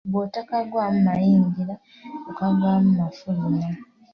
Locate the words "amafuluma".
2.99-3.67